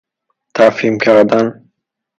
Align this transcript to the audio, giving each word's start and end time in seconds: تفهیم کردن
تفهیم 0.55 0.97
کردن 0.97 1.71